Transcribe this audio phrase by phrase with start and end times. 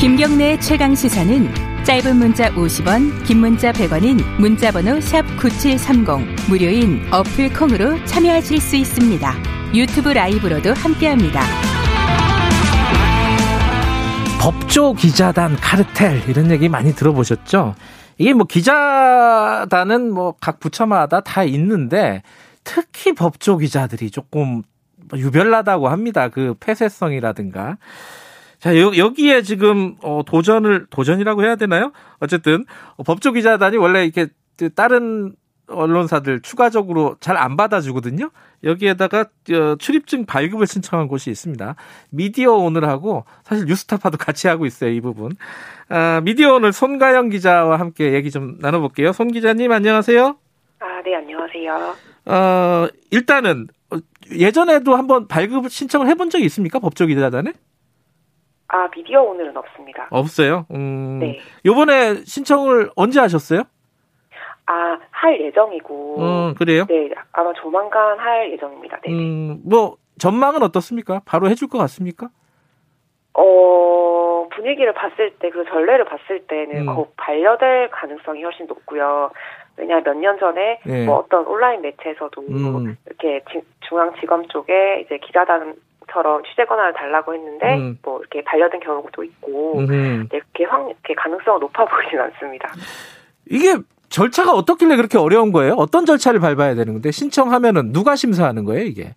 [0.00, 8.02] 김경래 최강 시사는 짧은 문자 50원, 긴 문자 100원인 문자번호 샵 #9730 무료인 어플 콩으로
[8.06, 9.34] 참여하실 수 있습니다.
[9.74, 11.42] 유튜브 라이브로도 함께합니다.
[14.40, 17.74] 법조 기자단 카르텔 이런 얘기 많이 들어보셨죠?
[18.16, 22.22] 이게 뭐 기자단은 뭐 각 부처마다 다 있는데
[22.64, 24.62] 특히 법조 기자들이 조금
[25.14, 26.30] 유별나다고 합니다.
[26.30, 27.76] 그 폐쇄성이라든가.
[28.60, 31.92] 자, 여, 기에 지금 어, 도전을 도전이라고 해야 되나요?
[32.18, 34.28] 어쨌든 어, 법조 기자단이 원래 이렇게
[34.74, 35.34] 다른
[35.66, 38.30] 언론사들 추가적으로 잘 안 받아주거든요.
[38.64, 39.20] 여기에다가
[39.52, 41.74] 어, 출입증 발급을 신청한 곳이 있습니다.
[42.10, 44.90] 미디어 오늘하고 사실 뉴스타파도 같이 하고 있어요.
[44.90, 45.32] 이 부분.
[45.88, 49.12] 아, 미디어 오늘 손가영 기자와 함께 얘기 좀 나눠볼게요.
[49.12, 50.36] 손 기자님 안녕하세요.
[50.80, 51.94] 아, 네 안녕하세요.
[52.26, 53.68] 어, 일단은
[54.32, 56.78] 예전에도 한번 발급 신청을 해본 적이 있습니까?
[56.78, 57.52] 법조 기자단에?
[58.72, 60.06] 아, 미디어 오늘은 없습니다.
[60.10, 60.64] 없어요?
[60.72, 61.18] 음.
[61.18, 61.40] 네.
[61.66, 63.62] 요번에 신청을 언제 하셨어요?
[64.66, 66.16] 아, 할 예정이고.
[66.20, 66.84] 음, 그래요?
[66.88, 69.00] 네, 아마 조만간 할 예정입니다.
[69.04, 69.12] 네.
[69.12, 71.20] 음, 뭐, 전망은 어떻습니까?
[71.24, 72.28] 바로 해줄 것 같습니까?
[73.34, 76.94] 어, 분위기를 봤을 때, 그 전례를 봤을 때는 음.
[76.94, 79.32] 곧 반려될 가능성이 훨씬 높고요.
[79.76, 81.06] 왜냐하면 몇년 전에 네.
[81.06, 82.96] 뭐 어떤 온라인 매체에서도 음.
[83.06, 83.42] 이렇게
[83.88, 85.74] 중앙지검 쪽에 이제 기자단
[86.10, 87.98] 처럼 취재 권한을 달라고 했는데 음.
[88.02, 90.28] 뭐 이렇게 반려된 경우도 있고 음.
[90.32, 92.72] 이렇게 확 이렇게 가능성은 높아 보이진 않습니다.
[93.48, 93.74] 이게
[94.08, 95.74] 절차가 어떻길래 그렇게 어려운 거예요?
[95.74, 99.14] 어떤 절차를 밟아야 되는 건데 신청하면은 누가 심사하는 거예요, 이게?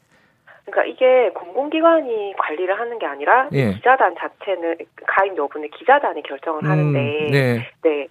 [0.66, 3.74] 그러니까 이게 공공기관이 관리를 하는 게 아니라 예.
[3.74, 7.00] 기자단 자체는 가입 여부는 기자단이 결정을 음, 하는데
[7.32, 7.68] 네.
[7.82, 8.08] 네.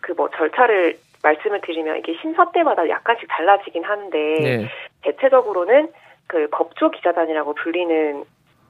[0.00, 4.68] 그 뭐 절차를 말씀을 드리면 이게 심사 때마다 약간씩 달라지긴 하는데 네.
[5.02, 5.88] 대체적으로는
[6.26, 8.24] 그 법조 기자단이라고 불리는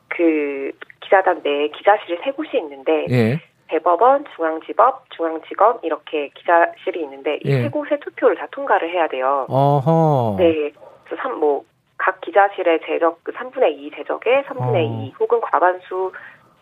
[0.08, 3.40] 그 기자단 내에 기자실이 세 곳이 있는데 예.
[3.68, 7.68] 대법원, 중앙지법, 중앙지검 이렇게 기자실이 있는데 이세 예.
[7.68, 9.46] 곳의 투표를 다 통과를 해야 돼요.
[9.48, 10.36] 어허.
[10.38, 10.70] 네.
[11.04, 11.64] 그래서 3, 뭐,
[11.96, 15.04] 각 기자실의 제적, 그 3분의 2 제적에 3분의 어.
[15.06, 16.12] 2 혹은 과반수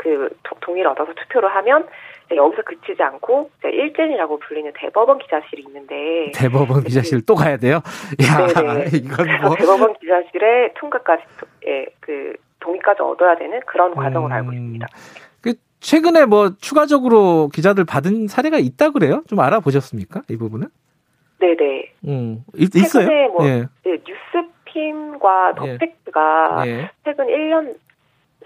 [0.03, 0.29] 그
[0.61, 1.87] 동의를 얻어서 투표를 하면
[2.35, 7.81] 여기서 그치지 않고 일진이라고 불리는 대법원 기자실이 있는데 대법원 기자실 또 가야 돼요?
[8.27, 8.87] 야, 네네.
[8.99, 11.23] 이건 뭐 대법원 기자실의 통과까지
[11.69, 14.87] 예, 그 동의까지 얻어야 되는 그런 과정을 음, 알고 있습니다.
[15.41, 19.23] 그 최근에 뭐 추가적으로 기자들 받은 사례가 있다 그래요?
[19.29, 20.23] 좀 알아보셨습니까?
[20.31, 20.69] 이 부분은?
[21.39, 21.93] 네네.
[22.09, 23.07] 음, 있, 있어요?
[23.07, 23.69] 최근에 뭐 예.
[23.85, 23.99] 네,
[24.75, 26.71] 뉴스핌과 더팩트가 예.
[26.71, 26.91] 예.
[27.05, 27.77] 최근 1년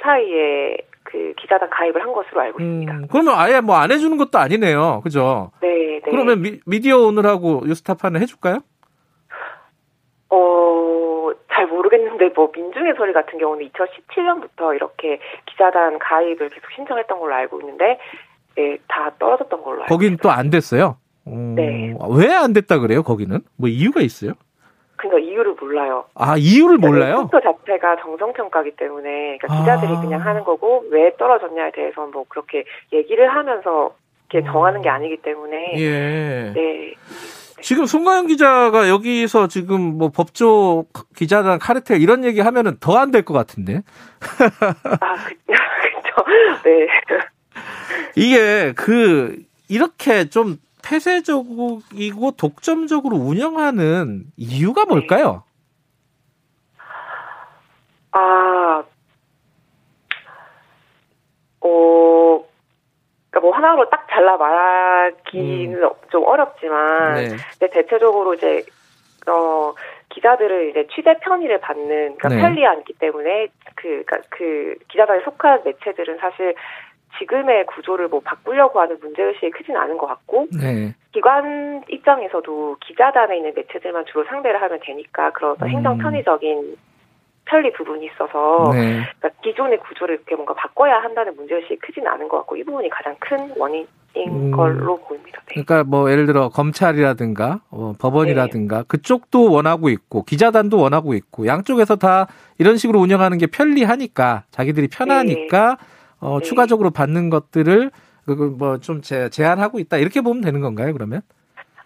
[0.00, 2.93] 사이에 그 기자단 가입을 한 것으로 알고 있습니다.
[2.93, 5.00] 음, 그러면 아예 뭐 안 해주는 것도 아니네요.
[5.03, 5.50] 그죠?
[5.62, 6.11] 네, 네.
[6.11, 8.61] 그러면 미, 미디어 오늘하고 뉴스타파는 해줄까요?
[10.31, 17.34] 어, 잘 모르겠는데 뭐 민중의 소리 같은 경우는 2017년부터 이렇게 기자단 가입을 계속 신청했던 걸로
[17.34, 17.99] 알고 있는데
[18.59, 20.97] 예, 다 떨어졌던 걸로 알고 거긴 또 안 됐어요?
[21.28, 21.94] 음, 네.
[22.11, 23.03] 왜 안 됐다 그래요?
[23.03, 23.41] 거기는?
[23.56, 24.33] 뭐 이유가 있어요?
[24.97, 26.05] 그러니까 이유를 몰라요.
[26.15, 27.29] 아 이유를 몰라요?
[27.31, 30.01] 투표 자체가 정성 평가기 때문에 그러니까 기자들이 아.
[30.01, 33.95] 그냥 하는 거고 왜 떨어졌냐에 대해서 뭐 그렇게 얘기를 하면서
[34.31, 36.53] 이렇게 정하는 게 아니기 때문에 예.
[36.55, 36.95] 네.
[37.62, 40.85] 지금 송가영 기자가 여기서 지금 뭐 법조
[41.17, 43.83] 기자단 카르텔 이런 얘기 하면은 더 안 될 것 같은데.
[45.01, 46.62] 아, 그, 그렇죠.
[46.65, 46.87] 네.
[48.15, 49.37] 이게 그
[49.69, 50.56] 이렇게 좀
[50.87, 54.91] 폐쇄적이고 독점적으로 운영하는 이유가 네.
[54.91, 55.43] 뭘까요?
[58.13, 58.85] 아,
[61.61, 62.45] 어,
[63.31, 65.91] 그러니까 뭐 하나로 딱 잘라 말하기는 음.
[66.11, 67.29] 좀 어렵지만, 네.
[67.59, 68.65] 근데 대체적으로 이제
[69.29, 69.75] 어
[70.11, 72.41] 기자들을 이제 취재 편의를 받는 그러니까 네.
[72.41, 76.55] 편리하기 때문에 그 그러니까 그 기자단에 속한 매체들은 사실
[77.19, 80.94] 지금의 구조를 뭐 바꾸려고 하는 문제의식이 크진 않은 것 같고 네.
[81.12, 85.69] 기관 입장에서도 기자단에 있는 매체들만 주로 상대를 하면 되니까 그런 음.
[85.69, 86.76] 행정 편의적인
[87.47, 89.03] 편리 부분이 있어서 네.
[89.19, 93.14] 그러니까 기존의 구조를 이렇게 뭔가 바꿔야 한다는 문제의식이 크진 않은 것 같고 이 부분이 가장
[93.20, 93.87] 큰 원인인
[94.17, 94.50] 음.
[94.50, 95.41] 걸로 보입니다.
[95.46, 95.62] 네.
[95.62, 98.85] 그러니까 뭐 예를 들어 검찰이라든가 어, 법원이라든가 네.
[98.88, 102.26] 그쪽도 원하고 있고 기자단도 원하고 있고 양쪽에서 다
[102.58, 105.95] 이런 식으로 운영하는 게 편리하니까 자기들이 편하니까 네.
[106.21, 106.45] 어, 네.
[106.45, 107.91] 추가적으로 받는 것들을
[108.59, 110.93] 뭐좀 제한하고 있다 이렇게 보면 되는 건가요?
[110.93, 111.23] 그러면?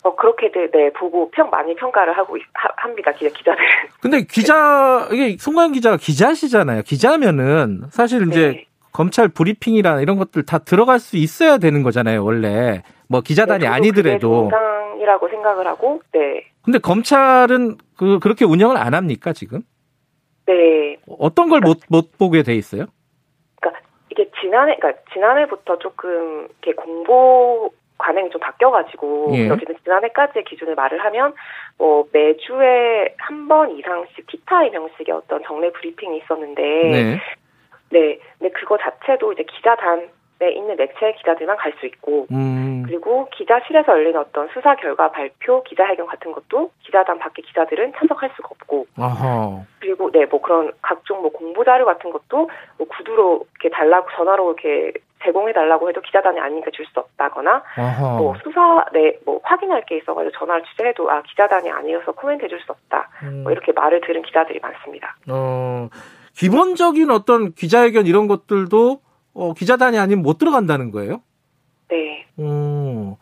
[0.02, 3.62] 어 그렇게 네, 네 보고 평 많이 평가를 하고 하, 합니다 기자 기자들.
[4.00, 6.82] 근데 기자 이게 송가영 기자가 기자시잖아요.
[6.82, 8.64] 기자면은 사실 이제 네.
[8.92, 12.24] 검찰 브리핑이나 이런 것들 다 들어갈 수 있어야 되는 거잖아요.
[12.24, 14.50] 원래 뭐 기자단이 네, 아니더라도.
[14.50, 16.00] 정상이라고 생각을 하고.
[16.12, 16.44] 네.
[16.62, 19.60] 근데 검찰은 그 그렇게 운영을 안 합니까 지금?
[20.46, 20.96] 네.
[21.18, 22.86] 어떤 걸 못못 못 보게 돼 있어요?
[24.50, 29.48] 지난해, 그러니까 지난해부터 조금 이렇게 공보 관행이 좀 바뀌어가지고 예.
[29.50, 31.34] 어쨌든 지난해까지의 기준을 말을 하면
[31.78, 37.20] 뭐 매주에 한 번 이상씩 티타임 형식의 어떤 정례 브리핑이 있었는데 네.
[37.90, 40.08] 네, 근데 그거 자체도 이제 기자단 에
[40.48, 42.82] 있는 매체 기자들만 갈 수 있고 음.
[42.86, 48.48] 그리고 기자실에서 열리는 어떤 수사 결과 발표, 기자회견 같은 것도 기자단 밖의 기자들은 참석할 수가
[48.52, 49.60] 없고 아하.
[49.80, 54.52] 그리고 네 뭐 그런 각종 뭐 공보 자료 같은 것도 뭐 구두로 이렇게 달라고 전화로
[54.52, 54.92] 이렇게
[55.22, 58.16] 제공해 달라고 해도 기자단이 아니니까 줄 수 없다거나 아하.
[58.16, 63.08] 뭐 수사 네뭐 확인할 게 있어가지고 전화를 취재해도 아 기자단이 아니어서 코멘트 해줄 수 없다
[63.24, 63.42] 음.
[63.44, 65.16] 뭐 이렇게 말을 들은 기자들이 많습니다.
[65.28, 65.88] 어
[66.34, 69.00] 기본적인 어떤 기자회견 이런 것들도
[69.34, 71.22] 어, 기자단이 아니면 못 들어간다는 거예요?
[71.88, 72.26] 네.
[72.38, 73.14] 음.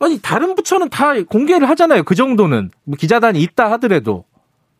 [0.00, 2.02] 아니 다른 부처는 다 공개를 하잖아요.
[2.04, 4.24] 그 정도는 뭐 기자단이 있다 하더라도.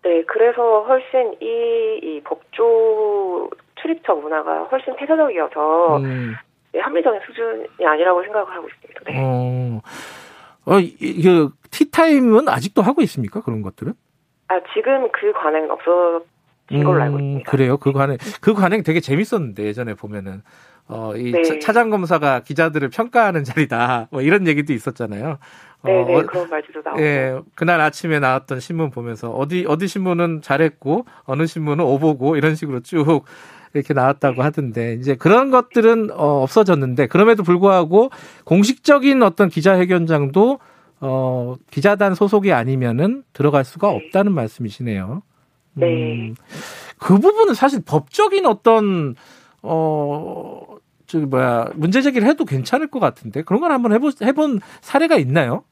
[0.03, 3.49] 네, 그래서 훨씬 이, 이 법조
[3.81, 6.35] 출입처 문화가 훨씬 폐쇄적이어서 음.
[6.73, 9.01] 네, 합리적인 수준이 아니라고 생각을 하고 있습니다.
[9.07, 9.15] 네.
[9.19, 9.81] 어,
[10.67, 13.41] 어 이, 티타임은 아직도 하고 있습니까?
[13.41, 13.95] 그런 것들은?
[14.49, 16.23] 아, 지금 그 관행은 없어
[16.73, 17.51] 음, 걸로 알고 있습니다.
[17.51, 17.77] 그래요?
[17.77, 20.43] 그 관행 그 관행 되게 재밌었는데 예전에 보면은
[20.87, 21.59] 어, 이 네.
[21.61, 24.09] 차장 검사가 기자들을 평가하는 자리다.
[24.11, 25.39] 뭐 이런 얘기도 있었잖아요.
[25.85, 27.03] 네, 네, 어, 그런 말도 나오고.
[27.03, 32.81] 예, 그날 아침에 나왔던 신문 보면서 어디 어디 신문은 잘했고 어느 신문은 오보고 이런 식으로
[32.81, 33.25] 쭉
[33.75, 38.11] 이렇게 나왔다고 하던데 이제 그런 것들은 어, 없어졌는데 그럼에도 불구하고
[38.45, 40.59] 공식적인 어떤 기자회견장도
[41.01, 43.97] 어, 기자단 소속이 아니면은 들어갈 수가 네.
[43.97, 45.23] 없다는 말씀이시네요.
[45.75, 45.87] 네.
[45.87, 46.35] 음,
[46.99, 49.15] 그 부분은 사실 법적인 어떤
[49.63, 50.63] 어
[51.07, 55.65] 저기 뭐야 문제 제기를 해도 괜찮을 것 같은데 그런 걸 한번 해보 해본 사례가 있나요?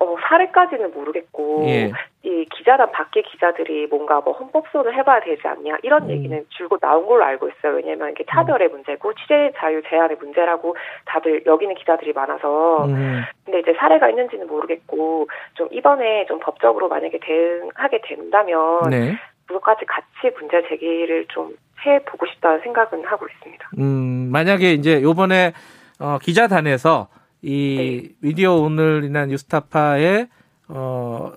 [0.00, 1.92] 어, 사례까지는 모르겠고, 예.
[2.22, 6.10] 이 기자단 밖의 기자들이 뭔가 뭐 헌법소를 해봐야 되지 않냐, 이런 음.
[6.10, 7.76] 얘기는 줄곧 나온 걸로 알고 있어요.
[7.76, 8.72] 왜냐면 이게 차별의 음.
[8.72, 10.74] 문제고, 취재 자유 제한의 문제라고
[11.04, 12.86] 다들 여기는 기자들이 많아서.
[12.86, 13.22] 음.
[13.44, 19.18] 근데 이제 사례가 있는지는 모르겠고, 좀 이번에 좀 법적으로 만약에 대응하게 된다면, 네.
[19.46, 21.54] 그것까지 같이 문제 제기를 좀
[21.84, 23.70] 해보고 싶다는 생각은 하고 있습니다.
[23.78, 25.52] 음, 만약에 이제 요번에
[25.98, 27.08] 어, 기자단에서
[27.42, 28.14] 이 네.
[28.20, 30.28] 미디어 오늘이나 뉴스타파의
[30.68, 31.32] 어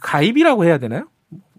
[0.00, 1.08] 가입이라고 해야 되나요?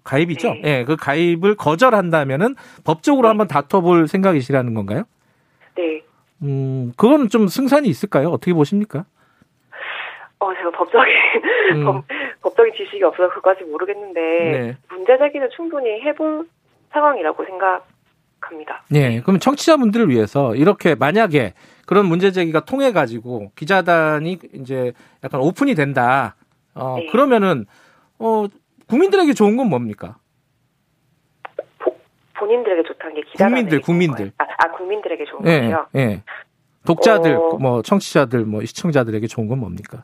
[0.03, 0.53] 가입이죠.
[0.55, 0.61] 네.
[0.61, 3.29] 네, 그 가입을 거절한다면은 법적으로 네.
[3.29, 5.03] 한번 다퉈볼 생각이시라는 건가요?
[5.75, 6.01] 네.
[6.41, 8.29] 음, 그건 좀 승산이 있을까요?
[8.29, 9.05] 어떻게 보십니까?
[10.39, 11.13] 어, 제가 법적인,
[11.73, 11.83] 음.
[11.85, 12.05] 법,
[12.41, 14.77] 법적인 지식이 없어서 그것까지 모르겠는데, 네.
[14.89, 16.47] 문제 제기는 충분히 해볼
[16.91, 18.83] 상황이라고 생각합니다.
[18.89, 21.53] 네, 그럼 청취자분들을 위해서 이렇게 만약에
[21.89, 24.93] 그런 문제 제기가 통해 가지고 기자단이 이제
[25.23, 26.35] 약간 오픈이 된다.
[26.75, 27.07] 어 네.
[27.07, 27.65] 그러면은
[28.19, 28.45] 어
[28.87, 30.17] 국민들에게 좋은 건 뭡니까?
[31.79, 31.97] 보,
[32.37, 35.87] 본인들에게 좋다는 게 기자단 국민들 국민들 아, 아, 국민들에게 좋은 네, 거요?
[35.91, 36.21] 네.
[36.85, 37.57] 독자들 어...
[37.57, 40.03] 뭐 청취자들 뭐 시청자들에게 좋은 건 뭡니까?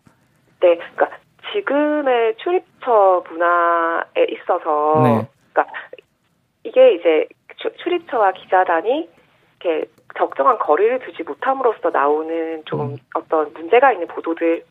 [0.61, 1.19] 네, 그러니까
[1.53, 5.27] 지금의 출입처 문화에 있어서 네.
[5.53, 5.67] 그러니까
[6.63, 7.27] 이게 이제
[7.83, 9.07] 출입처와 기자단이
[9.59, 9.85] 이렇게
[10.17, 12.97] 적정한 거리를 두지 못함으로써 나오는 좀 음.
[13.13, 14.63] 어떤 문제가 있는 보도들이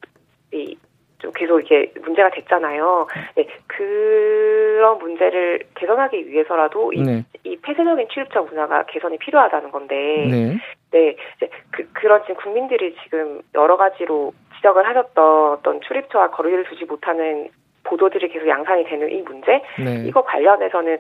[1.19, 3.07] 좀 계속 이게 문제가 됐잖아요.
[3.35, 7.25] 네, 그런 문제를 개선하기 위해서라도 이, 네.
[7.45, 9.95] 이 폐쇄적인 취급자 문화가 개선이 필요하다는 건데,
[10.31, 10.59] 네,
[10.91, 16.85] 네 이제 그, 그런 지금 국민들이 지금 여러 가지로 지적을 하셨던 어떤 출입처와 거리를 두지
[16.85, 17.49] 못하는
[17.85, 20.05] 보도들이 계속 양산이 되는 이 문제, 네.
[20.07, 20.99] 이거 관련해서는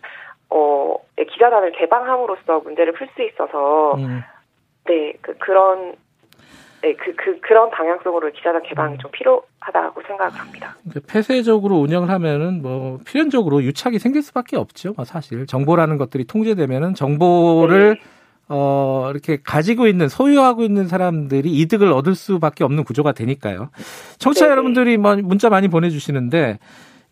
[0.51, 4.23] 어, 네, 기자단을 개방함으로써 문제를 풀 수 있어서 음.
[4.87, 5.95] 네, 그, 그런,
[6.83, 8.99] 네, 그, 그, 그런 방향성으로 기자단 개방이 음.
[8.99, 10.77] 좀 필요하다고 생각합니다.
[11.09, 14.93] 폐쇄적으로 운영을 하면은 뭐 필연적으로 유착이 생길 수밖에 없죠.
[14.97, 18.01] 뭐 사실 정보라는 것들이 통제되면은 정보를 네.
[18.47, 23.71] 어, 이렇게 가지고 있는, 소유하고 있는 사람들이 이득을 얻을 수밖에 없는 구조가 되니까요.
[24.19, 24.51] 청취자 네.
[24.51, 26.59] 여러분들이 뭐 문자 많이 보내주시는데,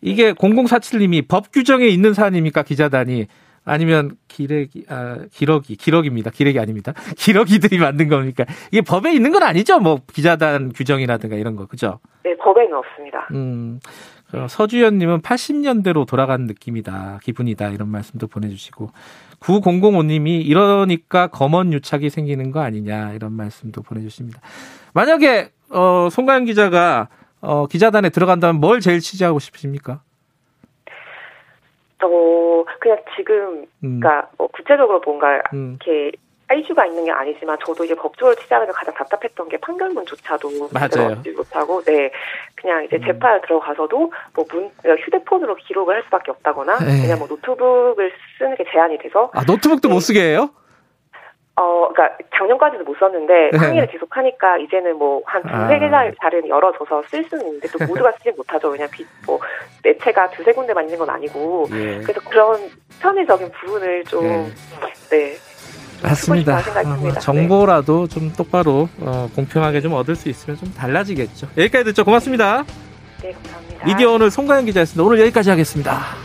[0.03, 3.27] 이게 0047님이 법 규정에 있는 사안입니까, 기자단이?
[3.65, 6.31] 아니면 기레기 아 기러기 기러기입니다.
[6.31, 6.93] 기레기 아닙니다.
[7.17, 8.45] 기러기들이 만든 겁니까?
[8.71, 9.79] 이게 법에 있는 건 아니죠?
[9.79, 11.99] 뭐 기자단 규정이라든가 이런 거 그죠?
[12.23, 13.27] 네, 법에는 없습니다.
[13.31, 13.79] 음.
[14.47, 18.89] 서주연님은 80년대로 돌아가는 느낌이다, 기분이다 이런 말씀도 보내주시고
[19.39, 24.41] 9005님이 이러니까 검언 유착이 생기는 거 아니냐 이런 말씀도 보내주십니다.
[24.93, 27.09] 만약에 어, 송가영 기자가
[27.43, 30.01] 어, 기자단에 들어간다면 뭘 제일 취재하고 싶으십니까?
[32.01, 33.99] 어, 그냥 지금, 음.
[33.99, 35.77] 그니까, 뭐, 구체적으로 뭔가, 음.
[35.81, 36.11] 이렇게,
[36.53, 41.21] 이슈가 있는 게 아니지만, 저도 이제 법조를 취재하면서 가장 답답했던 게 판결문조차도 맞아요.
[41.35, 42.11] 못하고, 네.
[42.55, 43.05] 그냥 이제 음.
[43.05, 46.85] 재판에 들어가서도, 뭐, 문, 그러니까 휴대폰으로 기록을 할 수밖에 없다거나, 에이.
[46.87, 47.01] 네.
[47.03, 49.31] 그냥 뭐, 노트북을 쓰는 게 제한이 돼서.
[49.33, 49.93] 아, 노트북도 네.
[49.93, 50.49] 못 쓰게 해요?
[51.55, 53.57] 어, 그러니까 작년까지도 못 썼는데 네.
[53.57, 56.11] 항의를 계속하니까 이제는 뭐한 두세 개 아.
[56.21, 58.69] 자리는 열어줘서 쓸 수는 있는데 또 모두가 쓰지 못하죠.
[58.69, 59.39] 왜냐 비, 뭐
[59.83, 62.01] 매체가 두세 군데만 있는 건 아니고 예.
[62.01, 62.59] 그래서 그런
[62.99, 64.51] 편의적인 부분을 좀 예.
[65.11, 65.35] 네.
[66.01, 66.57] 맞습니다.
[66.57, 68.13] 어, 정보라도 네.
[68.13, 71.47] 좀 똑바로 어, 공평하게 좀 얻을 수 있으면 좀 달라지겠죠.
[71.55, 72.03] 여기까지 듣죠.
[72.03, 72.65] 고맙습니다.
[73.21, 73.85] 네, 감사합니다.
[73.85, 75.03] 미디어 오늘 송가연 기자였습니다.
[75.03, 76.22] 오늘 여기까지 하겠습니다.